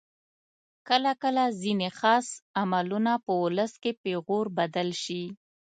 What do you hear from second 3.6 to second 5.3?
کې پیغور بدل شي.